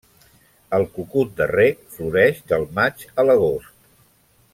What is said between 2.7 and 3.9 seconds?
maig a l'agost.